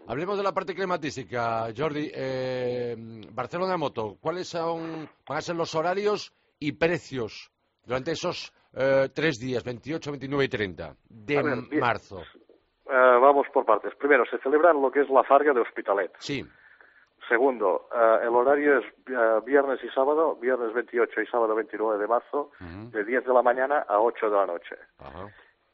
[0.06, 2.12] Hablemos de la parte climatística, Jordi.
[2.14, 2.96] Eh,
[3.32, 7.52] Barcelona Moto, ¿cuáles son, van a ser los horarios y precios
[7.86, 11.44] durante esos eh, tres días, 28, 29 y 30 de
[11.80, 12.20] marzo?
[12.20, 12.22] Eh,
[12.86, 13.96] vamos por partes.
[13.96, 16.12] Primero, se celebra lo que es la Farga de Hospitalet.
[16.20, 16.46] Sí.
[17.30, 17.88] Segundo,
[18.22, 18.86] el horario es
[19.46, 23.86] viernes y sábado, viernes 28 y sábado 29 de marzo, de 10 de la mañana
[23.88, 24.76] a 8 de la noche.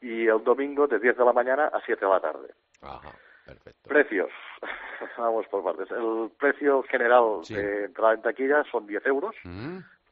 [0.00, 2.54] Y el domingo de 10 de la mañana a 7 de la tarde.
[2.80, 3.10] Ajá.
[3.82, 4.30] Precios.
[5.18, 5.90] Vamos por partes.
[5.90, 9.34] El precio general de entrada en taquilla son 10 euros,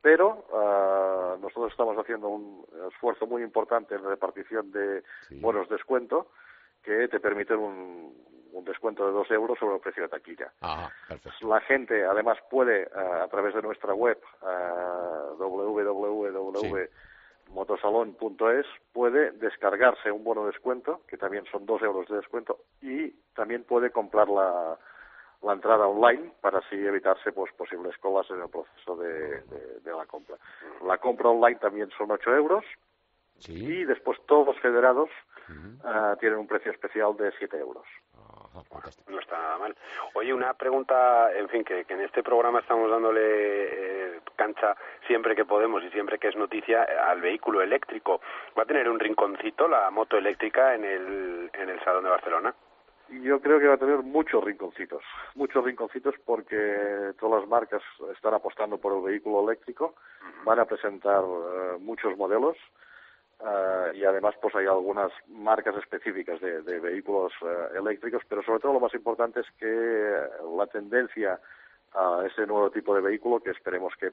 [0.00, 5.02] pero ah, nosotros estamos haciendo un esfuerzo muy importante en la repartición de
[5.40, 6.28] bonos descuento
[6.82, 8.28] que te permiten un,
[8.64, 10.52] descuento de 2 euros sobre el precio de taquilla.
[11.42, 16.88] La gente, además, puede, ah, a través de nuestra web, uh, www
[17.50, 23.10] motosalón.es puede descargarse un bono de descuento, que también son dos euros de descuento, y
[23.34, 24.78] también puede comprar la,
[25.42, 29.42] la entrada online para así evitarse pues posibles colas en el proceso de,
[29.84, 30.36] la compra.
[30.84, 32.64] La compra online también son ocho euros
[33.46, 35.08] y después todos los federados
[35.84, 37.84] ah, tienen un precio especial de siete euros
[39.08, 39.76] no está nada mal.
[40.14, 45.44] Oye, una pregunta, en fin, que, en este programa estamos dándole eh, cancha siempre que
[45.44, 48.20] podemos y siempre que es noticia al vehículo eléctrico.
[48.56, 52.54] ¿Va a tener un rinconcito la moto eléctrica en el, en el Salón de Barcelona?
[53.08, 55.02] Yo creo que va a tener muchos rinconcitos,
[55.34, 57.82] muchos rinconcitos porque todas las marcas
[58.14, 59.94] están apostando por el vehículo eléctrico,
[60.44, 62.58] van a presentar eh, muchos modelos
[63.40, 68.58] Uh, y además pues hay algunas marcas específicas de, de vehículos uh, eléctricos, pero sobre
[68.58, 70.18] todo lo más importante es que
[70.56, 71.38] la tendencia
[71.94, 74.12] a ese nuevo tipo de vehículo, que esperemos que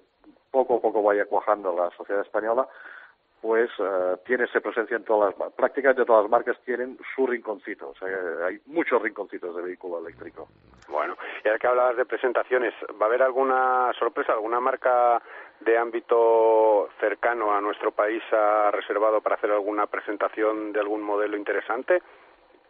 [0.52, 2.68] poco a poco vaya cuajando la sociedad española,
[3.46, 7.90] pues uh, tiene esa presencia en todas las prácticamente todas las marcas tienen su rinconcito,
[7.90, 8.08] o sea,
[8.48, 10.48] hay muchos rinconcitos de vehículo eléctrico.
[10.90, 15.22] Bueno, y ahora que hablabas de presentaciones, ¿va a haber alguna sorpresa, alguna marca
[15.60, 21.38] de ámbito cercano a nuestro país ha reservado para hacer alguna presentación de algún modelo
[21.38, 22.02] interesante?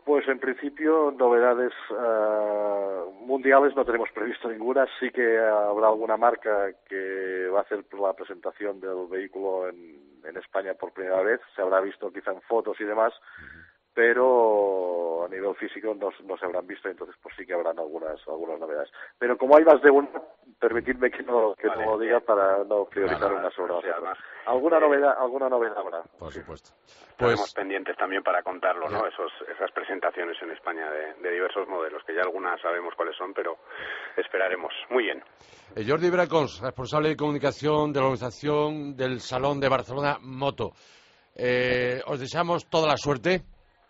[0.06, 4.86] Pues en principio novedades eh, mundiales no tenemos previsto ninguna.
[5.00, 10.06] Sí que habrá alguna marca que va a hacer la presentación del vehículo en,
[10.38, 11.40] España por primera vez.
[11.56, 13.14] Se habrá visto quizá en fotos y demás,
[13.96, 18.20] pero a nivel físico no, no, se habrán visto, entonces pues sí que habrán algunas
[18.28, 18.92] algunas novedades.
[19.18, 20.10] Pero como hay más de una,
[20.60, 23.74] permitidme que no que no lo diga para no priorizar una sobre
[24.46, 26.04] Alguna novedad alguna novedad habrá.
[26.20, 26.72] Por supuesto.
[27.18, 29.08] Pues pendientes también para contarlo, ¿no?
[29.08, 33.58] Esos, esas presentaciones en España de, diversos modelos, que ya algunas sabemos cuáles son, pero
[34.18, 34.74] esperaremos.
[34.90, 35.24] Muy bien.
[35.78, 40.74] Eh, Jordi Bracons, responsable de comunicación de la organización del Salón de Barcelona Moto.
[41.34, 43.44] Eh, os deseamos toda la suerte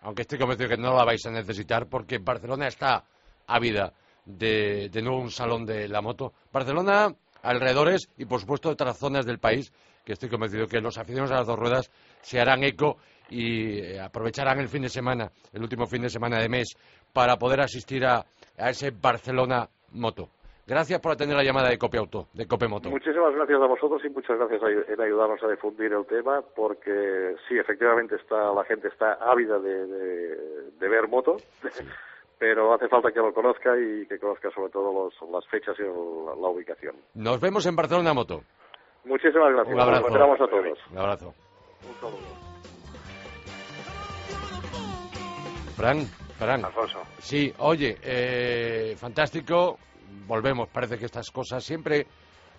[0.06, 3.04] aunque estoy convencido que no la vais a necesitar porque Barcelona está
[3.48, 3.92] ávida
[4.24, 6.32] de, de nuevo un salón de la moto.
[6.54, 9.74] Barcelona, alrededores y por supuesto otras zonas del país
[10.06, 11.90] que estoy convencido que los aficionados a las dos ruedas
[12.22, 12.98] se harán eco
[13.32, 16.76] y eh, aprovecharán el fin de semana, el último fin de semana de mes,
[17.12, 18.24] para poder asistir a,
[18.60, 20.30] a ese Barcelona Moto.
[20.68, 22.90] Gracias por atender la llamada de Cope Auto, de Cope Moto.
[22.90, 27.56] Muchísimas gracias a vosotros y muchas gracias en ayudarnos a difundir el tema, porque sí,
[27.56, 31.38] efectivamente está la gente está ávida de, ver moto,
[32.40, 36.48] pero hace falta que lo conozca y que conozca sobre todo las fechas y la,
[36.50, 36.96] ubicación.
[37.14, 38.42] Nos vemos en Barcelona Moto.
[39.04, 39.76] Muchísimas gracias.
[39.76, 40.10] Un abrazo.
[40.10, 40.80] Nos a todos.
[40.92, 41.34] Un abrazo.
[41.88, 42.46] Un saludo.
[45.76, 46.00] Fran,
[46.40, 46.66] Fran.
[46.66, 47.04] Alfonso.
[47.20, 49.78] Sí, oye, eh, fantástico
[50.28, 52.06] volvemos, parece que estas cosas siempre...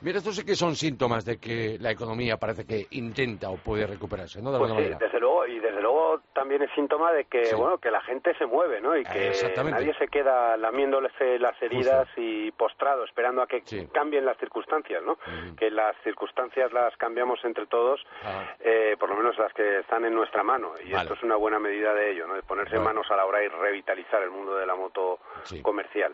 [0.03, 3.87] Mira, esto sí que son síntomas de que la economía parece que intenta o puede
[3.87, 4.53] recuperarse, ¿no?
[4.53, 7.91] De pues sí, desde luego, y desde luego también es síntoma de que, bueno, que
[7.91, 8.95] la gente se mueve, ¿no?
[8.95, 9.33] Y que
[9.65, 15.17] nadie se queda lamiéndole las heridas y postrado, esperando a que cambien las circunstancias, ¿no?
[15.57, 18.55] Que las circunstancias las cambiamos entre todos, ah.
[18.61, 20.75] eh, por lo menos las que están en nuestra mano.
[20.85, 22.35] Y esto es una buena medida de ello, ¿no?
[22.35, 25.21] De ponerse manos a la obra y revitalizar el mundo de la moto
[25.63, 26.13] comercial.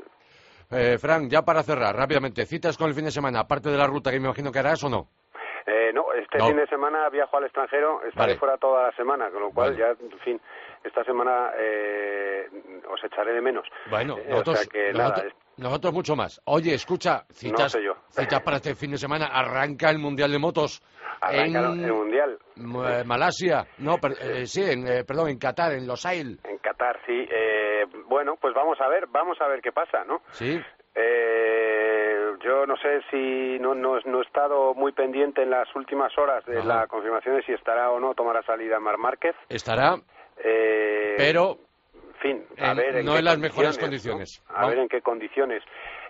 [0.75, 3.87] Eh, Frank, ya para cerrar, rápidamente, citas con el fin de semana, aparte de la
[3.87, 5.11] ruta que me imagino que harás o no.
[5.67, 6.49] Eh, no, este No.
[6.49, 8.39] fin de semana viajo al extranjero, estaré Vale.
[8.39, 9.79] fuera toda la semana, con lo cual Vale.
[9.79, 10.41] ya, en fin,
[10.83, 12.49] esta semana eh,
[12.91, 13.67] os echaré de menos.
[13.91, 15.25] Bueno, Eh, nosotros, o sea que nada,
[15.57, 16.41] nosotros, mucho más.
[16.47, 17.95] Oye, escucha, citas, sé yo.
[18.09, 19.27] citas para este fin de semana.
[19.27, 20.83] Arranca el Mundial de Motos
[21.21, 23.65] arranca en el Mundial eh, Malasia.
[23.79, 26.41] No, per- eh, sí, en, eh, perdón, en Qatar, en Los Ail.
[26.43, 27.29] en Qatar, sí.
[27.31, 30.23] Eh, bueno, pues vamos a ver, vamos a ver qué pasa, ¿no?
[30.33, 30.61] Sí,
[30.95, 36.17] Eh, yo no sé si no, no, no he estado muy pendiente en las últimas
[36.19, 36.67] horas de Ajá.
[36.67, 39.35] la confirmación de si estará o no tomará salida Mar Márquez.
[39.49, 39.97] estará,
[40.45, 41.59] Eh, pero
[41.95, 44.43] en fin, a en- ver en no qué en las mejores condiciones.
[44.49, 45.63] A ver en qué condiciones.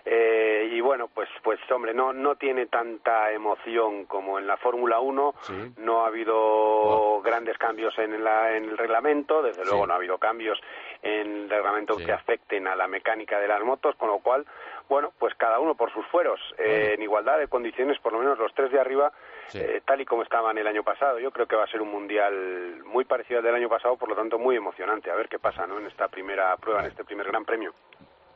[0.05, 4.99] Eh, y bueno, pues, pues hombre, no, no tiene tanta emoción como en la Fórmula
[4.99, 5.33] 1.
[5.41, 5.53] Sí.
[5.77, 9.41] No ha habido grandes cambios en, la- en el reglamento.
[9.41, 9.69] Desde Sí.
[9.69, 10.59] luego no ha habido cambios
[11.03, 12.05] en el reglamento Sí.
[12.05, 14.45] que afecten a la mecánica de las motos, con lo cual,
[14.89, 16.39] bueno, pues cada uno por sus fueros.
[16.57, 19.11] Eh, en igualdad de condiciones, por lo menos los tres de arriba,
[19.47, 19.59] Sí.
[19.59, 21.19] eh, tal y como estaban el año pasado.
[21.19, 24.09] Yo creo que va a ser un mundial muy parecido al del año pasado, por
[24.09, 25.11] lo tanto muy emocionante.
[25.11, 25.79] A ver qué pasa, ¿no?
[25.79, 27.73] En esta primera prueba, en este primer Gran Premio.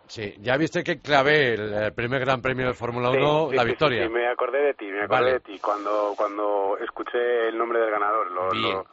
[0.08, 3.62] sí, ya viste que clavé el, primer Gran Premio de Fórmula 1, Sí, sí, la
[3.64, 4.02] sí, victoria.
[4.04, 5.34] sí, sí, me acordé de ti, me acordé Vale.
[5.34, 8.32] de ti cuando cuando escuché el nombre del ganador.
[8.32, 8.72] Lo, Bien.
[8.74, 8.86] lo,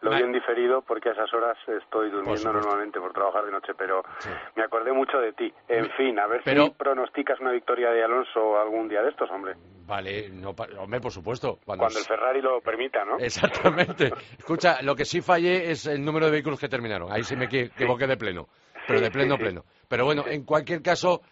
[0.00, 3.72] lo vi en diferido porque a esas horas estoy durmiendo normalmente por trabajar de noche,
[3.76, 4.30] pero Sí.
[4.56, 5.52] me acordé mucho de ti.
[5.68, 9.28] En fin, a ver Pero- si pronosticas una victoria de Alonso algún día de estos,
[9.30, 9.54] hombre.
[9.86, 11.58] Vale, no, hombre, por supuesto.
[11.64, 13.18] Cuando, Cuando el Ferrari lo permita, ¿no?
[13.18, 14.12] Exactamente.
[14.38, 17.10] Escucha, lo que sí fallé es el número de vehículos que terminaron.
[17.10, 18.46] Ahí sí me equi- equivoqué de pleno.
[18.86, 19.64] Pero de pleno, pleno.
[19.88, 21.22] Pero bueno, en cualquier caso,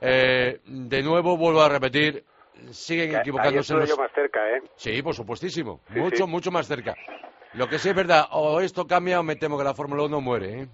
[0.00, 2.24] eh, de nuevo vuelvo a repetir,
[2.70, 3.88] siguen ahí equivocándose los...
[3.88, 4.62] yo más cerca, ¿eh?
[4.76, 5.80] Sí, por supuestísimo.
[5.92, 6.30] Sí, mucho, sí.
[6.30, 6.94] mucho más cerca.
[7.54, 10.20] Lo que sí es verdad, o esto cambia o me temo que la Fórmula 1
[10.20, 10.68] muere, ¿eh?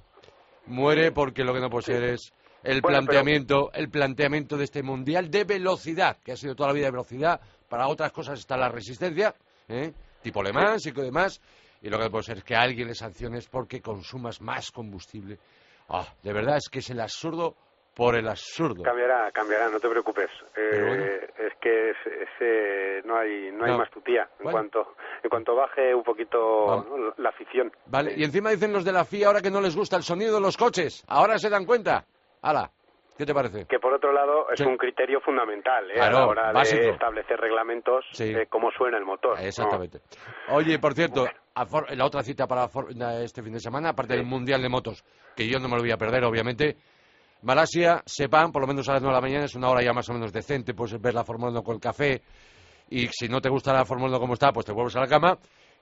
[0.67, 4.65] Muere porque lo que no puede ser es el Bueno, pero- planteamiento, el planteamiento de
[4.65, 7.41] este mundial de velocidad, que ha sido toda la vida de velocidad.
[7.69, 9.35] Para otras cosas está la resistencia,
[9.69, 9.93] ¿eh?
[10.23, 11.41] tipo Le Mans y demás.
[11.83, 14.71] Y lo que no puede ser es que a alguien le sanciones porque consumas más
[14.71, 15.39] combustible.
[15.89, 17.57] Ah, de verdad es que es el absurdo
[17.99, 18.85] por el absurdo.
[18.85, 20.31] Cambiará, cambiará, no te preocupes.
[20.57, 21.05] Eh, bueno.
[21.05, 24.23] Es que es, es, eh, no hay no hay más tutía.
[24.39, 24.53] En Bueno.
[24.53, 27.73] cuanto en cuanto baje un poquito la, afición.
[27.87, 28.21] Vale, Sí.
[28.21, 30.41] y encima dicen los de la FIA ahora que no les gusta el sonido de
[30.41, 31.05] los coches.
[31.09, 32.05] Ahora se dan cuenta.
[32.41, 32.71] Hala,
[33.17, 33.67] ¿qué te parece?
[33.67, 34.65] que por otro lado es Sí.
[34.65, 35.95] un criterio fundamental ¿eh?
[35.95, 36.81] Claro, a la hora básico.
[36.81, 38.33] de establecer reglamentos Sí.
[38.33, 39.37] de cómo suena el motor.
[39.41, 39.45] ¿no?
[39.45, 39.99] Exactamente.
[40.51, 42.91] Oye, por cierto, a For- la otra cita para For-
[43.25, 45.91] este fin de semana, aparte del Mundial de Motos, que yo no me lo voy
[45.91, 46.77] a perder, obviamente.
[47.43, 49.93] Malasia, sepan, por lo menos a las 9 de la mañana, es una hora ya
[49.93, 52.21] más o menos decente, puedes ver la Fórmula 1 con el café,
[52.91, 55.07] y si no te gusta la Fórmula 1 como está, pues te vuelves a la
[55.07, 55.39] cama.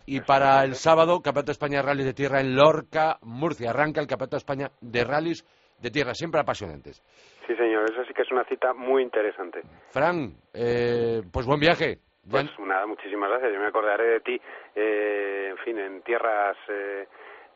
[0.08, 3.70] Y para el sábado, Campeonato de España de Rallys de Tierra en Lorca, Murcia.
[3.70, 5.44] Arranca el Campeonato de España de Rallys
[5.80, 7.02] de Tierra, siempre apasionantes.
[7.46, 9.62] Sí, señor, eso sí que es una cita muy interesante.
[9.90, 11.98] Fran, eh, pues buen viaje.
[12.28, 13.52] Pues nada, muchísimas gracias.
[13.52, 14.40] Yo me acordaré de ti,
[14.74, 17.06] eh, en fin, en tierras eh,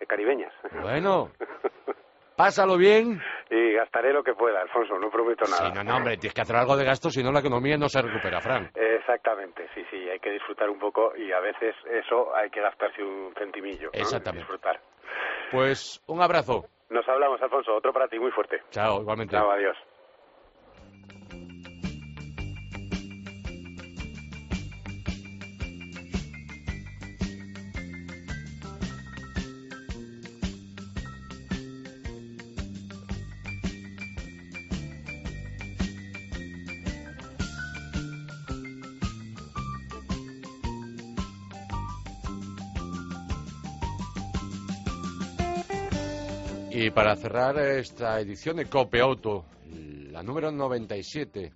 [0.06, 0.52] caribeñas.
[0.80, 1.30] Bueno,
[2.40, 3.20] pásalo bien.
[3.50, 5.66] y gastaré lo que pueda, Alfonso, no prometo nada.
[5.66, 7.88] Sí, no, no, hombre, tienes que hacer algo de gasto, si no la economía no
[7.88, 8.70] se recupera, Fran.
[8.74, 13.02] Exactamente, sí, sí, hay que disfrutar un poco y a veces eso hay que gastarse
[13.02, 13.90] un centimillo.
[13.92, 14.00] ¿no?
[14.00, 14.40] Exactamente.
[14.40, 14.80] Disfrutar.
[15.50, 16.64] Pues un abrazo.
[16.88, 18.62] Nos hablamos, Alfonso, otro para ti muy fuerte.
[18.70, 19.36] Chao, igualmente.
[19.36, 19.76] Chao, adiós.
[46.90, 49.44] Y para cerrar esta edición de Cope Auto,
[50.10, 51.52] la número 97,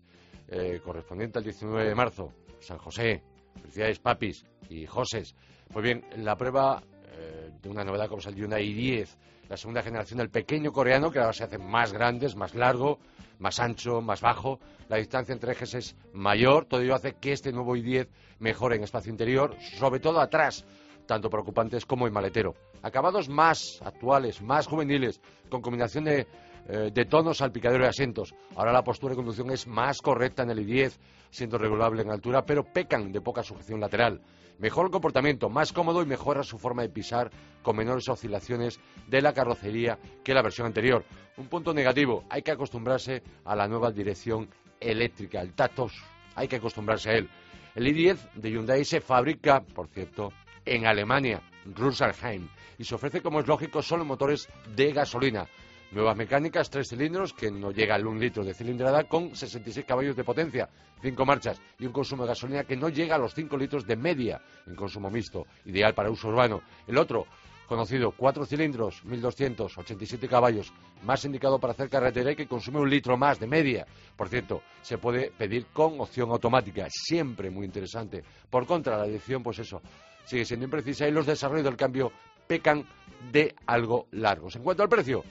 [0.47, 3.21] eh, correspondiente al 19 de marzo, San José,
[3.61, 5.35] felicidades papis y Joses.
[5.73, 9.09] Pues bien, la prueba eh, de una novedad como es el Hyundai i10,
[9.49, 13.01] la segunda generación del pequeño coreano, que ahora se hace más grandes, más largo,
[13.41, 14.61] más ancho, más bajo.
[14.89, 18.07] La distancia entre ejes es mayor, todo ello hace que este nuevo i10
[18.39, 20.65] mejore en espacio interior, sobre todo atrás,
[21.07, 22.55] tanto por ocupantes como en maletero.
[22.85, 25.19] Acabados más actuales, más juveniles,
[25.49, 26.27] con combinación de,
[26.69, 28.35] eh, tonos al picadero de asientos.
[28.57, 30.99] Ahora la postura de conducción es más correcta en el i10,
[31.31, 34.21] siendo regulable en altura, pero pecan de poca sujeción lateral.
[34.59, 37.31] Mejor comportamiento, más cómodo y mejora su forma de pisar
[37.63, 38.79] con menores oscilaciones
[39.09, 41.07] de la carrocería que la versión anterior.
[41.39, 46.05] Un punto negativo, hay que acostumbrarse a la nueva dirección eléctrica, el Tatos,
[46.35, 47.31] hay que acostumbrarse a él.
[47.75, 50.35] El i10 de Hyundai se fabrica, por cierto,
[50.67, 52.49] en Alemania, Rüsselsheim,
[52.79, 55.47] y se ofrece, como es lógico, solo motores de gasolina.
[55.91, 60.17] Nuevas mecánicas, tres cilindros, que no llega al un litro de cilindrada, con 66 caballos
[60.17, 60.69] de potencia,
[61.01, 63.95] cinco marchas y un consumo de gasolina que no llega a los 5 litros de
[63.95, 66.63] media en consumo mixto, ideal para uso urbano.
[66.89, 67.27] El otro,
[67.67, 73.17] conocido, cuatro cilindros, 1287 caballos, más indicado para hacer carretera y que consume un litro
[73.17, 73.87] más de media.
[74.17, 78.25] Por cierto, se puede pedir con opción automática, siempre muy interesante.
[78.51, 79.81] Por contra, la dirección, pues eso,
[80.25, 82.13] sigue siendo imprecisa y los desarrollos del cambio
[82.47, 82.85] pecan
[83.33, 84.57] de algo largos.
[84.57, 85.25] En cuanto al precio,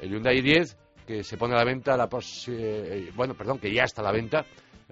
[0.00, 0.76] el Hyundai 10
[1.06, 2.08] que se pone a la venta, la
[2.48, 4.44] eh, bueno, perdón, que ya está a la venta,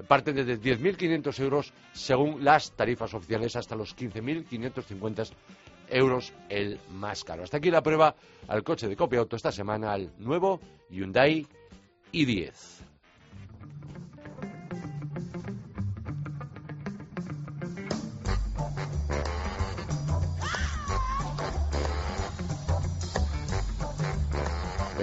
[0.07, 5.33] parte desde 10.500 euros según las tarifas oficiales hasta los 15.550
[5.91, 7.43] euros el más caro.
[7.43, 8.15] Hasta aquí la prueba
[8.49, 11.47] al coche de copia auto esta semana, al nuevo Hyundai
[12.13, 12.94] i10.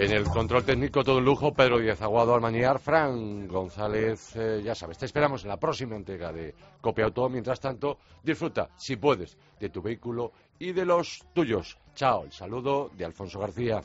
[0.01, 4.59] En el control técnico todo un lujo, Pedro Díaz Aguado al maniar, Fran González, eh,
[4.63, 7.29] ya sabes, te esperamos en la próxima entrega de Copia Auto.
[7.29, 11.77] Mientras tanto, disfruta, si puedes, de tu vehículo y de los tuyos.
[11.93, 13.83] Chao, el saludo de Alfonso García.